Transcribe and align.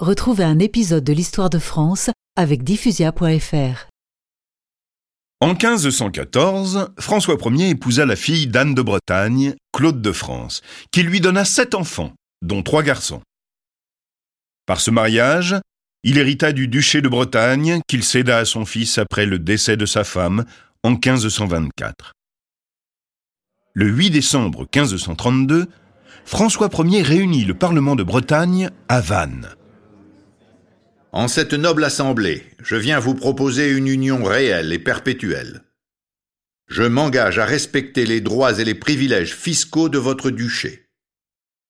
Retrouvez 0.00 0.44
un 0.44 0.60
épisode 0.60 1.02
de 1.02 1.12
l'histoire 1.12 1.50
de 1.50 1.58
France 1.58 2.08
avec 2.36 2.62
diffusia.fr. 2.62 3.88
En 5.40 5.48
1514, 5.48 6.90
François 7.00 7.36
Ier 7.44 7.70
épousa 7.70 8.06
la 8.06 8.14
fille 8.14 8.46
d'Anne 8.46 8.76
de 8.76 8.82
Bretagne, 8.82 9.56
Claude 9.72 10.00
de 10.00 10.12
France, 10.12 10.62
qui 10.92 11.02
lui 11.02 11.20
donna 11.20 11.44
sept 11.44 11.74
enfants, 11.74 12.12
dont 12.42 12.62
trois 12.62 12.84
garçons. 12.84 13.22
Par 14.66 14.80
ce 14.80 14.92
mariage, 14.92 15.56
il 16.04 16.18
hérita 16.18 16.52
du 16.52 16.68
duché 16.68 17.02
de 17.02 17.08
Bretagne 17.08 17.80
qu'il 17.88 18.04
céda 18.04 18.38
à 18.38 18.44
son 18.44 18.64
fils 18.64 18.98
après 18.98 19.26
le 19.26 19.40
décès 19.40 19.76
de 19.76 19.86
sa 19.86 20.04
femme 20.04 20.44
en 20.84 20.90
1524. 20.90 22.12
Le 23.74 23.88
8 23.88 24.10
décembre 24.10 24.60
1532, 24.60 25.66
François 26.24 26.70
Ier 26.84 27.02
réunit 27.02 27.44
le 27.44 27.54
Parlement 27.54 27.96
de 27.96 28.04
Bretagne 28.04 28.70
à 28.88 29.00
Vannes. 29.00 29.57
En 31.12 31.26
cette 31.26 31.54
noble 31.54 31.84
assemblée, 31.84 32.44
je 32.62 32.76
viens 32.76 32.98
vous 32.98 33.14
proposer 33.14 33.70
une 33.70 33.88
union 33.88 34.22
réelle 34.22 34.72
et 34.74 34.78
perpétuelle. 34.78 35.62
Je 36.66 36.82
m'engage 36.82 37.38
à 37.38 37.46
respecter 37.46 38.04
les 38.04 38.20
droits 38.20 38.60
et 38.60 38.64
les 38.64 38.74
privilèges 38.74 39.34
fiscaux 39.34 39.88
de 39.88 39.96
votre 39.96 40.30
duché. 40.30 40.87